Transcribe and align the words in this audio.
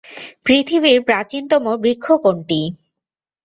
পৃথিবীর 0.45 0.97
প্রাচীনতম 1.07 1.65
বৃক্ষ 1.83 2.05
কোনটি? 2.23 2.61